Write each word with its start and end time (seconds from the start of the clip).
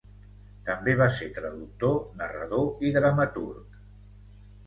També 0.69 0.93
va 1.01 1.07
ser 1.17 1.27
traductor, 1.35 1.99
narrador 2.21 2.83
i 2.89 2.93
dramaturg. 2.97 3.77